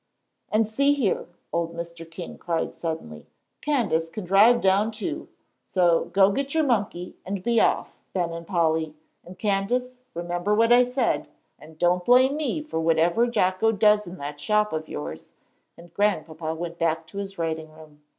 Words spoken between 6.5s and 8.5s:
your monkey, and be off, Ben and